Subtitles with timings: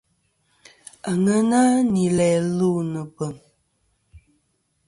[1.11, 1.59] Àŋena
[1.91, 3.33] nɨ̀n læ lu nɨ̀ bèŋ.